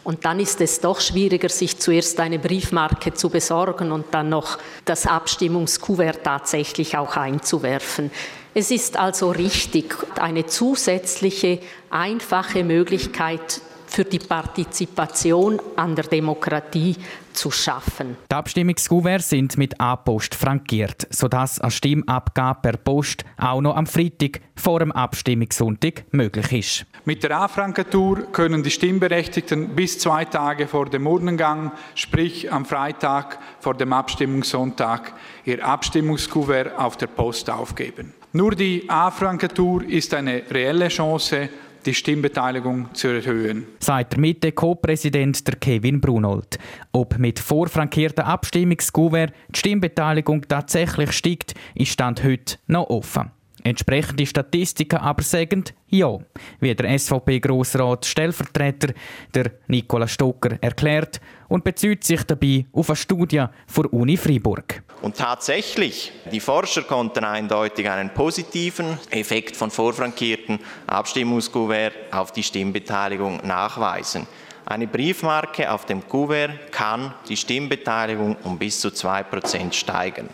[0.04, 4.58] Und dann ist es doch schwieriger, sich zuerst eine Briefmarke zu besorgen und dann noch
[4.84, 8.10] das Abstimmungskuvert tatsächlich auch einzuwerfen.
[8.52, 16.96] Es ist also richtig, eine zusätzliche, einfache Möglichkeit für die Partizipation an der Demokratie
[17.32, 18.16] zu schaffen.
[18.30, 24.40] Die Abstimmungskuverts sind mit A-Post frankiert, sodass eine Stimmabgabe per Post auch noch am Freitag
[24.56, 26.86] vor dem Abstimmungssonntag möglich ist.
[27.04, 33.38] Mit der A-Frankatur können die Stimmberechtigten bis zwei Tage vor dem Urnengang, sprich am Freitag
[33.60, 35.12] vor dem Abstimmungssonntag,
[35.44, 38.12] ihr Abstimmungskuvert auf der Post aufgeben.
[38.32, 41.48] Nur die A-Frankatur ist eine reelle Chance,
[41.84, 43.66] die Stimmbeteiligung zu erhöhen.
[43.80, 46.56] Sagt der Mitte-Co-Präsident Kevin Brunold.
[46.92, 53.32] Ob mit vorfrankierten Abstimmungskuvert die Stimmbeteiligung tatsächlich steigt, ist Stand heute noch offen.
[53.62, 56.18] Entsprechende Statistiken aber sagen ja,
[56.60, 58.94] wie der SVP-Grossrat Stellvertreter
[59.34, 63.44] der Nicola Stocker erklärt und bezieht sich dabei auf eine Studie
[63.76, 64.82] der Uni Freiburg.
[65.02, 73.40] Und tatsächlich, die Forscher konnten eindeutig einen positiven Effekt von vorfrankierten Abstimmungskuvert auf die Stimmbeteiligung
[73.46, 74.26] nachweisen.
[74.66, 80.28] Eine Briefmarke auf dem Kuvert kann die Stimmbeteiligung um bis zu 2% steigern.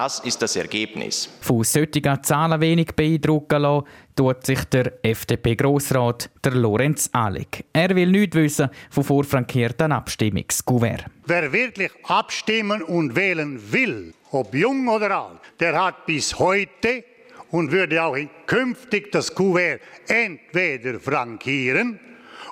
[0.00, 1.28] Das ist das Ergebnis.
[1.40, 3.84] Von solchen Zahlen wenig beeindrucken lassen,
[4.14, 7.64] tut sich der FDP-Grossrat, der Lorenz Allig.
[7.72, 11.04] Er will nichts wissen von vorfrankierten Abstimmungskuvert.
[11.26, 17.02] Wer wirklich abstimmen und wählen will, ob jung oder alt, der hat bis heute
[17.50, 21.98] und würde auch künftig das Kuvert entweder frankieren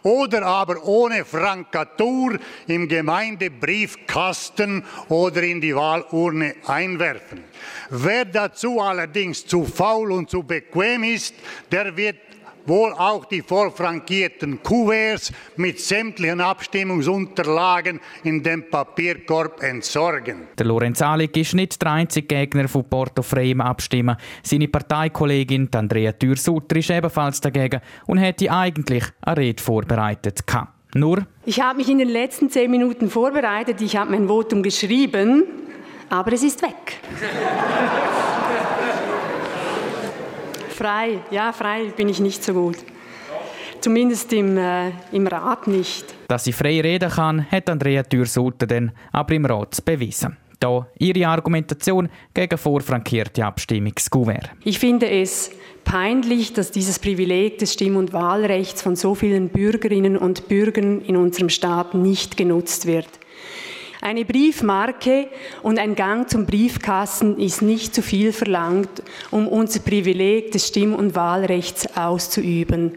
[0.06, 2.38] oder aber ohne Frankatur
[2.68, 7.42] im Gemeindebriefkasten oder in die Wahlurne einwerfen.
[7.90, 11.34] Wer dazu allerdings zu faul und zu bequem ist,
[11.72, 12.25] der wird
[12.66, 20.48] wohl auch die vorfrankierten Kuverts mit sämtlichen Abstimmungsunterlagen in dem Papierkorb entsorgen.
[20.58, 24.16] Der Lorenz Alig ist nicht der einzige Gegner von Porto Frame Abstimmen.
[24.42, 30.44] Seine Parteikollegin Andrea Thür-Sutter ist ebenfalls dagegen und hätte eigentlich eine Rede vorbereitet.
[30.94, 31.26] Nur?
[31.44, 33.80] Ich habe mich in den letzten zehn Minuten vorbereitet.
[33.82, 35.44] Ich habe mein Votum geschrieben,
[36.08, 37.00] aber es ist weg.
[40.76, 42.76] frei, ja, frei bin ich nicht so gut.
[43.80, 46.14] Zumindest im, äh, im Rat nicht.
[46.28, 50.36] Dass sie frei reden kann, hat Andrea Thür-Sutter dann aber im Rat bewiesen.
[50.58, 54.50] Da ihre Argumentation gegen vorfrankierte Abstimmungskuvert.
[54.64, 55.50] Ich finde es
[55.84, 61.16] peinlich, dass dieses Privileg des Stimm- und Wahlrechts von so vielen Bürgerinnen und Bürgern in
[61.16, 63.08] unserem Staat nicht genutzt wird.
[64.06, 65.26] Eine Briefmarke
[65.64, 70.94] und ein Gang zum Briefkasten ist nicht zu viel verlangt, um unser Privileg des Stimm-
[70.94, 72.92] und Wahlrechts auszuüben.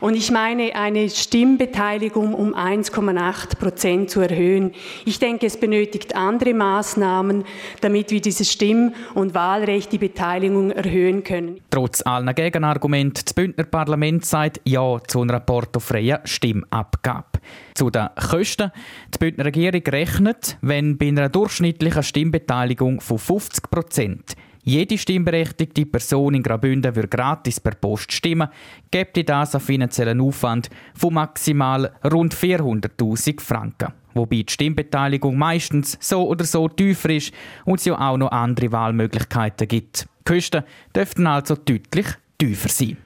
[0.00, 4.72] Und ich meine, eine Stimmbeteiligung um 1,8 Prozent zu erhöhen.
[5.06, 7.44] Ich denke, es benötigt andere Maßnahmen,
[7.80, 11.62] damit wir dieses Stimm- und Wahlrecht, die Beteiligung erhöhen können.
[11.70, 17.31] Trotz aller Gegenargumente, das Bündner Parlament sagt Ja zu einer portofreien Stimmabgabe.
[17.74, 18.70] Zu den Kosten.
[19.14, 26.34] Die Bündner Regierung rechnet, wenn bei einer durchschnittlichen Stimmbeteiligung von 50 Prozent jede stimmberechtigte Person
[26.34, 28.48] in Graubünden würde gratis per Post stimmen,
[28.92, 33.92] gibt das einen finanziellen Aufwand von maximal rund 400.000 Franken.
[34.14, 37.32] Wobei die Stimmbeteiligung meistens so oder so tiefer ist
[37.64, 40.06] und es ja auch noch andere Wahlmöglichkeiten gibt.
[40.20, 40.62] Die Kosten
[40.94, 42.06] dürften also deutlich
[42.38, 42.98] tiefer sein.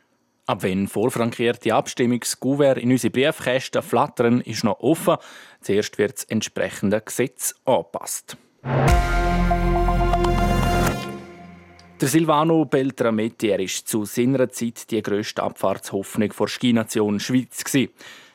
[0.49, 5.17] Ab wenn vorfrankierte Abstimmungskuvert in unsere Briefkästen flattern, ist noch offen.
[5.61, 8.37] Zuerst wird das entsprechende Gesetz angepasst.
[12.01, 17.65] Der Silvano Beltrametti er ist zu seiner Zeit die grösste Abfahrtshoffnung der Skination Schweiz.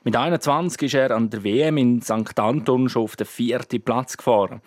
[0.03, 2.37] Mit 21 ist er an der WM in St.
[2.37, 4.61] Anton schon auf den vierten Platz gefahren.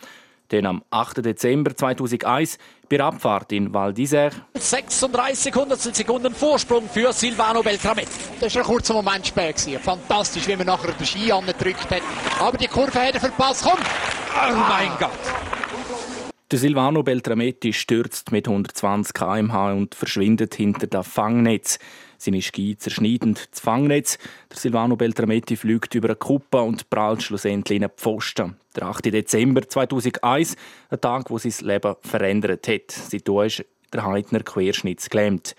[0.49, 1.25] Dann am 8.
[1.25, 4.33] Dezember 2001 bei der Abfahrt in Val d'Isère.
[4.55, 8.09] 36 Hundertstel Sekunden Vorsprung für Silvano Beltrametti.
[8.41, 9.61] Das war ein kurzer Moment spät.
[9.83, 12.03] Fantastisch, wie man nachher den Ski angedrückt hat.
[12.41, 13.65] Aber die Kurve hat er verpasst.
[13.65, 13.79] Komm!
[13.81, 15.64] Oh mein Gott!
[16.51, 21.79] Der Silvano Beltrametti stürzt mit 120 km/h und verschwindet hinter das Fangnetz.
[22.19, 24.19] Seine Ski zerschneiden das Fangnetz.
[24.51, 28.59] Der Silvano Beltrametti fliegt über eine Kuppe und prallt schlussendlich in einen Pfosten.
[28.77, 29.07] Der 8.
[29.07, 30.57] Dezember 2001,
[30.91, 32.91] ein Tag, wo sein Leben verändert hat.
[32.91, 35.57] Seitdem ist der Heidner querschnittsgelähmt.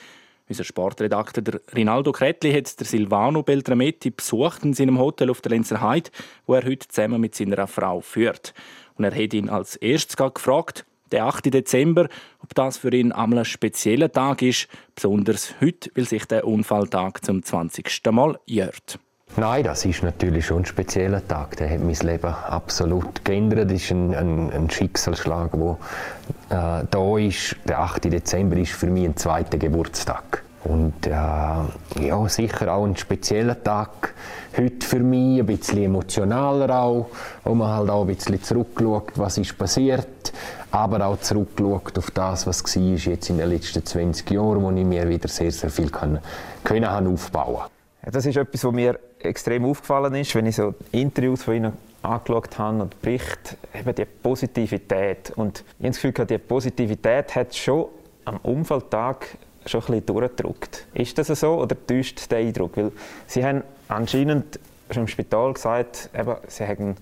[0.48, 5.50] Unser Sportredakteur der Rinaldo Kretli hat der Silvano Beltrametti besucht in seinem Hotel auf der
[5.50, 6.12] Lenzer Heide,
[6.46, 8.54] wo er heute zusammen mit seiner Frau führt.
[8.98, 11.54] Und er hat ihn als erstes gefragt, der 8.
[11.54, 12.08] Dezember,
[12.42, 17.24] ob das für ihn einmal ein spezieller Tag ist, besonders heute, weil sich der Unfalltag
[17.24, 17.90] zum 20.
[18.12, 19.00] Mal jährt.
[19.38, 21.58] Nein, das ist natürlich schon ein spezieller Tag.
[21.58, 23.70] Der hat mein Leben absolut geändert.
[23.70, 27.56] Das ist ein, ein, ein Schicksalsschlag, der äh, da ist.
[27.68, 28.06] Der 8.
[28.06, 30.45] Dezember ist für mich ein zweiter Geburtstag.
[30.66, 34.16] Und äh, ja, sicher auch ein spezieller Tag.
[34.58, 37.10] Heute für mich ein bisschen emotionaler auch,
[37.44, 40.34] wo man halt auch ein bisschen zurückschaut, was ist passiert,
[40.72, 44.86] aber auch zurückschaut auf das, was war jetzt in den letzten 20 Jahren, wo ich
[44.86, 46.20] mir wieder sehr, sehr viel können,
[46.64, 47.70] können haben aufbauen
[48.12, 52.58] Das ist etwas, was mir extrem aufgefallen ist, wenn ich so Interviews von Ihnen angeschaut
[52.58, 55.32] habe und Berichte, eben die Positivität.
[55.36, 57.86] Und ich habe das Gefühl, die Positivität hat schon
[58.26, 60.86] am Unfalltag schon ein durchgedrückt.
[60.94, 62.78] Ist das so oder täuscht der Eindruck?
[62.78, 62.92] Weil
[63.28, 64.60] Sie haben anscheinend
[64.92, 66.96] schon im Spital gesagt, eben, Sie haben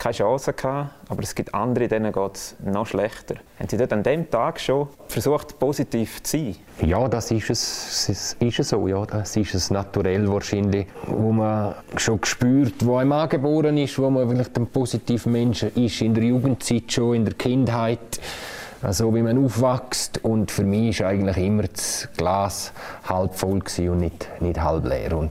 [0.00, 3.34] keine Chance gehabt, aber es gibt andere, denen geht es noch schlechter.
[3.58, 6.56] Haben Sie dort an dem Tag schon versucht, positiv zu sein?
[6.80, 8.88] Ja, das ist es, es ist so.
[8.88, 9.04] Ja.
[9.04, 14.28] Das ist es naturell wahrscheinlich, wo man schon spürt, wo einem angeboren ist, wo man
[14.28, 18.20] vielleicht ein positiver Mensch ist, in der Jugendzeit schon, in der Kindheit
[18.82, 22.72] also wie man aufwächst und für mich ist eigentlich immer das Glas
[23.08, 25.30] halb voll und nicht, nicht halb leer und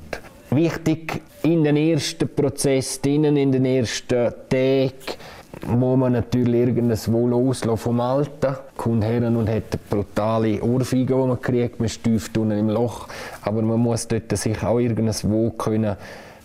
[0.51, 4.91] wichtig in den ersten Prozess, in den ersten Tagen,
[5.67, 8.55] muss man natürlich irgendwo loslassen vom Alten.
[8.77, 13.07] Kommt her und hat eine brutale Ohrfeige, die man kriegt, man stüft unten im Loch.
[13.41, 15.95] Aber man muss dort sich auch irgendwo können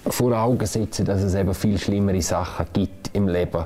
[0.07, 3.65] vor Augen setzen, dass es eben viel schlimmere Sachen gibt im Leben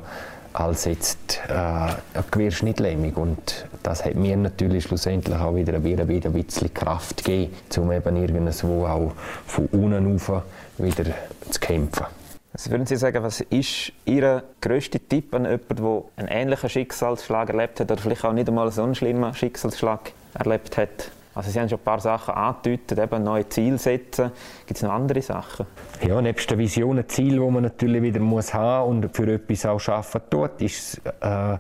[0.59, 1.97] als jetzt äh, eine
[2.31, 3.15] Querschnittlähmung.
[3.15, 7.93] Und das hat mir natürlich schlussendlich auch wieder, wieder, wieder ein bisschen Kraft gegeben, um
[7.93, 9.13] eben irgendwo auch
[9.47, 10.43] von unten auf
[10.79, 11.05] wieder
[11.51, 12.07] zu kämpfen.
[12.53, 17.51] Was würden Sie sagen, was ist Ihr grösster Tipp an jemanden, der einen ähnlichen Schicksalsschlag
[17.51, 21.11] erlebt hat oder vielleicht auch nicht einmal so einen schlimmen Schicksalsschlag erlebt hat?
[21.39, 24.33] Also Sie haben schon ein paar Sachen angedeutet, eben neue Ziele setzen.
[24.67, 25.67] Gibt es noch andere Sachen?
[26.05, 29.65] Ja, nebst der Vision ein Ziel, das man natürlich wieder muss haben und für etwas
[29.65, 31.57] auch arbeiten tut, ist äh,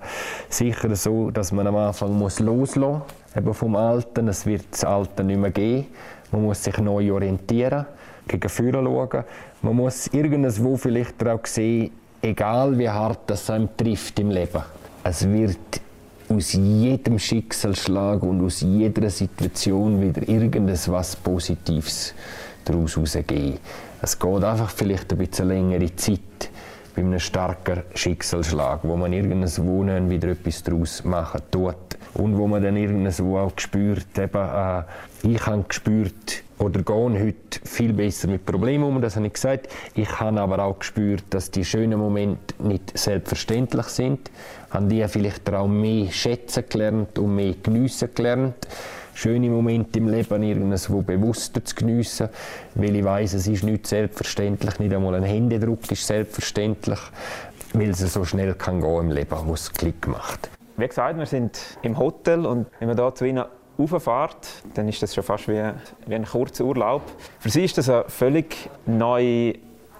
[0.48, 3.02] sicher so, dass man am Anfang muss loslassen
[3.40, 4.26] muss vom Alten.
[4.26, 5.86] Es wird das Alte nicht mehr geben.
[6.32, 7.86] Man muss sich neu orientieren,
[8.26, 9.24] gegen vorne schauen.
[9.62, 14.64] Man muss irgendwo vielleicht auch sehen, egal wie hart das einem trifft im Leben.
[15.04, 15.80] Es wird
[16.28, 22.14] aus jedem Schicksalsschlag und aus jeder Situation wieder irgendetwas Positives
[22.64, 23.58] daraus herausgeben.
[24.02, 26.20] Es geht einfach vielleicht ein bisschen längere Zeit
[26.94, 31.76] bei einem starken Schicksalsschlag, wo man irgendwo wieder etwas daraus machen tut
[32.14, 34.82] und wo man dann irgendwo auch spürt, eben, äh,
[35.22, 39.68] ich habe gespürt, oder gehen heute viel besser mit Problemen um, das habe ich gesagt.
[39.94, 44.30] Ich habe aber auch gespürt, dass die schönen Momente nicht selbstverständlich sind.
[44.70, 48.54] Haben die vielleicht auch mehr schätzen gelernt und mehr geniessen gelernt.
[49.14, 52.28] Schöne Momente im Leben irgendwo bewusster zu geniessen,
[52.74, 57.00] weil ich weiss, es ist nicht selbstverständlich, nicht einmal ein Händedruck ist selbstverständlich,
[57.72, 60.50] weil es so schnell kann gehen im Leben, wo es Klick macht.
[60.76, 63.44] Wie gesagt, wir sind im Hotel und wenn wir hier zu Ihnen
[63.78, 65.62] rauffahrt, dann ist das schon fast wie,
[66.06, 67.02] wie ein kurzer Urlaub.
[67.38, 69.54] Für sie war das eine völlig neue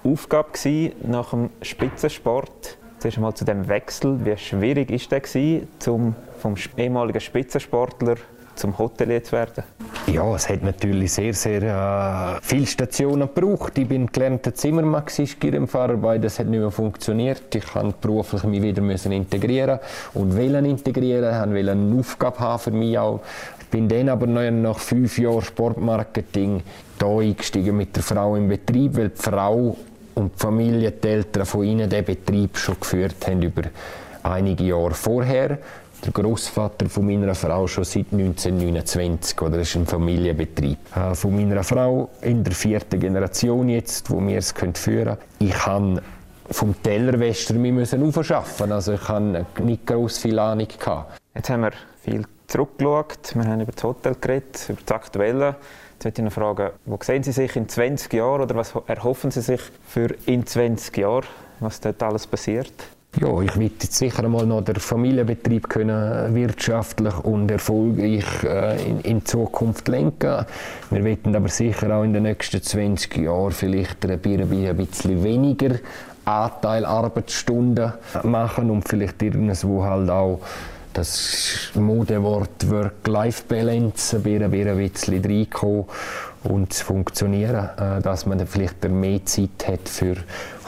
[0.04, 2.78] Aufgabe gewesen, nach dem Spitzensport.
[2.98, 4.24] Zuerst einmal zu dem Wechsel.
[4.24, 8.16] Wie schwierig war der gewesen, zum vom ehemaligen Spitzensportler
[8.59, 9.64] zum Hotelier zu werden?
[10.07, 13.79] Ja, es hat natürlich sehr, sehr äh, viele Stationen gebraucht.
[13.79, 17.55] Ich bin gelernter Zimmermann, Skirennfahrer, das hat nicht mehr funktioniert.
[17.55, 19.79] Ich musste beruflich mich wieder müssen integrieren
[20.14, 23.21] und wollen integrieren, wollte eine Aufgabe haben für mich auch
[23.71, 26.62] bin dann aber nach fünf Jahren Sportmarketing
[26.99, 29.77] da eingestiegen mit der Frau im Betrieb, weil die Frau
[30.14, 33.62] und die Familie, die Eltern von ihnen den Betrieb schon geführt haben über
[34.23, 35.59] einige Jahre vorher.
[36.04, 40.78] Der Großvater von meiner Frau schon seit 1929, oder das ist ein Familienbetrieb.
[40.94, 45.18] Äh, von meiner Frau in der vierten Generation jetzt, wo wir es führen können.
[45.40, 46.00] Ich habe
[46.50, 50.68] vom Tellerwäscher müssen aufschaffen, also ich hatte nicht gross viel Ahnung.
[51.34, 55.56] Jetzt haben wir viel zurückgeschaut, wir haben über das Hotel geredet, über das Aktuelle.
[55.94, 59.30] Jetzt möchte ich noch fragen, wo sehen Sie sich in 20 Jahren oder was erhoffen
[59.30, 61.26] Sie sich für in 20 Jahren,
[61.61, 62.72] was dort alles passiert?
[63.20, 69.24] Ja, ich will sicher einmal noch den Familienbetrieb können wirtschaftlich und erfolgreich äh, in, in
[69.24, 70.46] Zukunft lenken.
[70.90, 75.81] Wir werden aber sicher auch in den nächsten 20 Jahren vielleicht ein bisschen weniger
[76.26, 80.40] Anteil Arbeitsstunden machen und vielleicht irgendwo halt auch
[80.92, 85.87] das Modewort Work-Life-Balance ein bisschen reinkommen
[86.44, 90.16] und zu funktionieren, äh, dass man vielleicht mehr Zeit hat für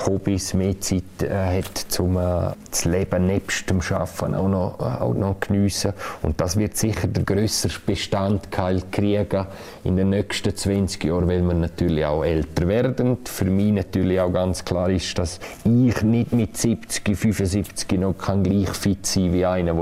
[0.06, 5.02] Hobbys, mehr Zeit äh, hat, um äh, das Leben nebst dem Arbeiten auch noch, äh,
[5.02, 5.92] auch noch geniessen.
[6.22, 9.46] Und das wird sicher der grössere Bestandteil kriegen
[9.84, 13.18] in den nächsten 20 Jahren, weil wir natürlich auch älter werden.
[13.24, 18.42] Für mich natürlich auch ganz klar ist, dass ich nicht mit 70, 75 noch kann
[18.42, 19.74] gleich fit sein wie einer,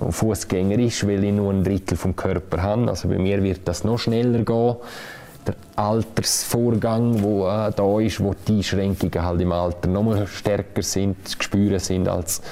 [0.00, 2.88] der Fußgänger ist, weil ich nur ein Drittel vom Körper habe.
[2.88, 4.76] Also bei mir wird das noch schneller gehen
[5.46, 11.16] der Altersvorgang, wo äh, da ist, wo die Einschränkungen halt im Alter noch stärker sind,
[11.38, 12.42] spüren sind als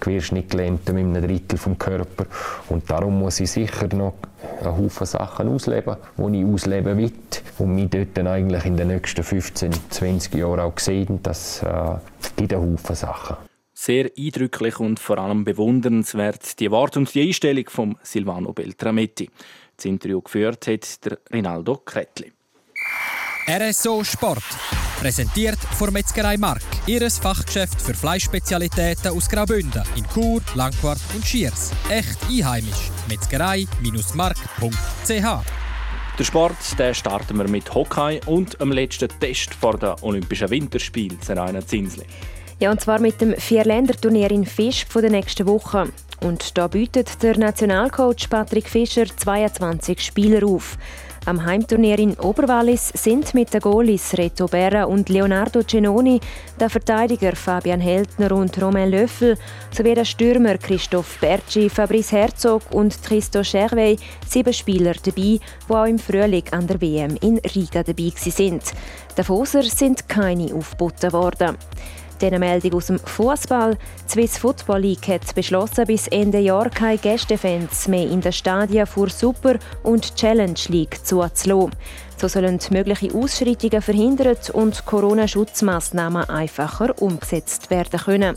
[0.00, 2.26] Querschnittgelähmte mit einem Drittel vom Körper.
[2.68, 4.14] Und darum muss ich sicher noch
[4.60, 7.12] einen Haufen Sachen ausleben, die ich ausleben will
[7.58, 11.96] und mich dort dann eigentlich in den nächsten 15, 20 Jahren auch sehen, dass äh,
[12.36, 13.36] gibt Haufen Sachen.
[13.72, 19.30] Sehr eindrücklich und vor allem bewundernswert die Worte und die Einstellung von Silvano Beltrametti.
[19.80, 22.30] Das Interview geführt hat der Rinaldo Kretli.
[23.48, 24.44] RSO Sport.
[25.00, 31.72] Präsentiert von Metzgerei Mark, ihres Fachgeschäft für Fleischspezialitäten aus Graubünden in Chur, Langquart und Schiers.
[31.88, 32.90] Echt einheimisch.
[33.08, 35.44] Metzgerei-mark.ch
[36.18, 41.18] der Sport den starten wir mit Hockey und dem letzten Test vor den Olympischen Winterspielen
[41.22, 42.04] Serena Zinsli.
[42.58, 45.90] Ja, und zwar mit dem Vierländerturnier in Fisch von der nächsten Woche.
[46.20, 50.76] Und da bietet der Nationalcoach Patrick Fischer 22 Spieler auf.
[51.26, 56.18] Am Heimturnier in Oberwallis sind mit den Goalies Reto Berra und Leonardo Cenoni,
[56.58, 59.36] der Verteidiger Fabian Heltner und Romain Löffel
[59.70, 65.84] sowie der Stürmer Christoph Berci, Fabrice Herzog und Christo Scherwey sieben Spieler dabei, die auch
[65.84, 68.62] im Frühling an der WM in Riga dabei sind.
[69.16, 71.58] Der Foser sind keine aufgeboten worden.
[72.20, 73.78] Diese Meldung aus dem Fußball.
[74.04, 78.86] Die Swiss Football League hat beschlossen, bis Ende Jahr keine Gästefans mehr in den Stadien
[78.86, 81.70] vor Super- und Challenge League zuzulassen.
[82.18, 88.36] So sollen mögliche Ausschreitungen verhindert und Corona-Schutzmaßnahmen einfacher umgesetzt werden können.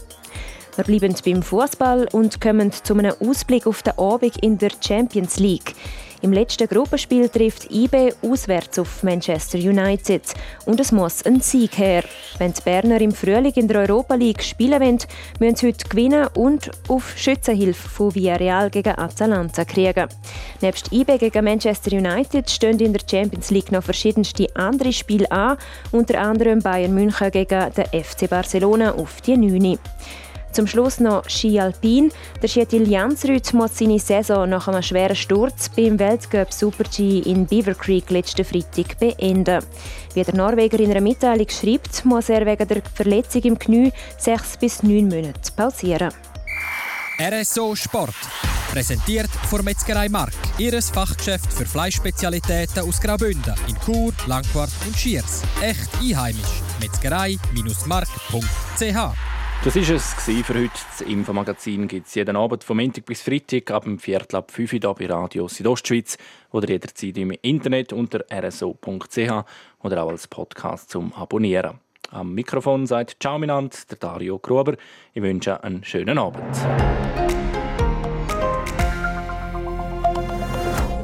[0.78, 5.40] Wir bleiben beim Fußball und kommen zu einem Ausblick auf den Abend in der Champions
[5.40, 5.76] League.
[6.24, 10.22] Im letzten Gruppenspiel trifft IB auswärts auf Manchester United
[10.66, 12.06] und es muss ein Sieg her.
[12.38, 15.00] Wenn die Berner im Frühling in der Europa League spielen wollen,
[15.42, 20.08] müssen sie heute gewinnen und auf Schützenhilfe von Villarreal gegen Atalanta kriegen.
[20.62, 25.58] Nebst IB gegen Manchester United stehen in der Champions League noch verschiedenste andere Spiele an,
[25.92, 29.78] unter anderem Bayern München gegen den FC Barcelona auf die 9.
[30.54, 32.12] Zum Schluss noch Ski Alpin.
[32.42, 37.48] Der Schietil Jansrud muss seine Saison nach einem schweren Sturz beim Weltcup Super G in
[37.48, 39.66] Beaver Creek letzten Freitag beenden.
[40.14, 44.56] Wie der Norweger in einer Mitteilung schreibt, muss er wegen der Verletzung im Knie sechs
[44.56, 46.14] bis neun Monate pausieren.
[47.20, 48.14] RSO Sport.
[48.72, 55.42] Präsentiert von Metzgerei Mark, ihres Fachgeschäft für Fleischspezialitäten aus Graubünden in Chur, Langquart und Schiers.
[55.62, 56.62] Echt einheimisch.
[56.80, 59.33] Metzgerei-mark.ch
[59.64, 60.14] das war es
[60.46, 60.72] für heute.
[60.90, 64.74] Das Infomagazin gibt es jeden Abend vom Montag bis Freitag ab dem Viertel ab 5
[64.74, 66.18] Uhr bei Radio Südostschweiz
[66.52, 69.46] oder jederzeit im Internet unter rso.ch
[69.82, 71.80] oder auch als Podcast zum Abonnieren.
[72.12, 74.76] Am Mikrofon sagt Ciao Minant, der Dario Gruber.
[75.14, 76.44] Ich wünsche einen schönen Abend.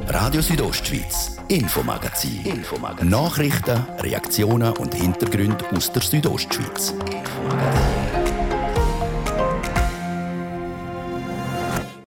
[0.08, 2.44] Radio Südostschweiz, Infomagazin.
[2.44, 3.08] Infomagazin.
[3.08, 6.90] Nachrichten, Reaktionen und Hintergründe aus der Südostschweiz.
[6.90, 8.09] Infomagazin.